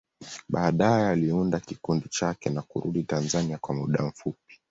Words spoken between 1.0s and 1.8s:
aliunda